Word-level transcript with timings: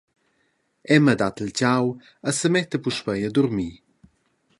Emma 0.95 1.13
dat 1.21 1.37
il 1.43 1.51
tgau 1.57 1.85
e 2.29 2.31
semetta 2.39 2.77
puspei 2.83 3.21
a 3.27 3.29
durmir. 3.35 3.75